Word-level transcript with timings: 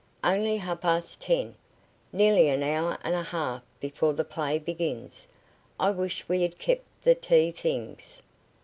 "Only 0.23 0.57
half 0.57 0.81
past 0.81 1.19
ten. 1.21 1.53
Nearly 2.11 2.49
an 2.49 2.63
hour 2.63 2.97
and 3.03 3.13
a 3.13 3.21
half 3.21 3.61
before 3.79 4.13
the 4.13 4.23
play 4.23 4.57
begins. 4.57 5.27
I 5.79 5.91
wish 5.91 6.27
we 6.27 6.41
had 6.41 6.57
kept 6.57 6.87
the 7.03 7.13
tea 7.13 7.51
things." 7.51 8.19